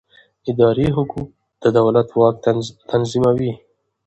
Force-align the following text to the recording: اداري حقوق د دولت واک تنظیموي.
اداري 0.51 0.87
حقوق 0.95 1.29
د 1.61 1.63
دولت 1.77 2.07
واک 2.19 2.35
تنظیموي. 2.91 3.51